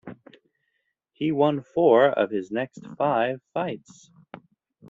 [1.13, 4.09] He won four of his next five fights.